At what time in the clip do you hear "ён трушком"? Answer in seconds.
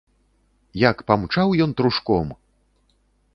1.67-2.27